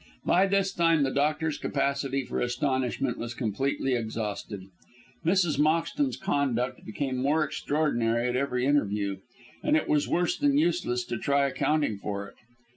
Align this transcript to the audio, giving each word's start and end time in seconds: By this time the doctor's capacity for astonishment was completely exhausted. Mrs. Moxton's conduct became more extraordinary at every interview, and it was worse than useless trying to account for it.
By 0.25 0.47
this 0.47 0.73
time 0.73 1.03
the 1.03 1.11
doctor's 1.13 1.59
capacity 1.59 2.25
for 2.25 2.39
astonishment 2.41 3.19
was 3.19 3.35
completely 3.35 3.93
exhausted. 3.93 4.63
Mrs. 5.23 5.59
Moxton's 5.59 6.17
conduct 6.17 6.83
became 6.87 7.17
more 7.17 7.43
extraordinary 7.43 8.27
at 8.27 8.35
every 8.35 8.65
interview, 8.65 9.17
and 9.63 9.77
it 9.77 9.87
was 9.87 10.07
worse 10.09 10.35
than 10.39 10.57
useless 10.57 11.05
trying 11.05 11.51
to 11.51 11.55
account 11.55 12.01
for 12.01 12.27
it. 12.27 12.33